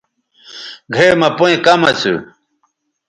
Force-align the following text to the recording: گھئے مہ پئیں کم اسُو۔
گھئے 0.93 1.07
مہ 1.19 1.29
پئیں 1.37 1.59
کم 1.65 1.81
اسُو۔ 1.89 2.13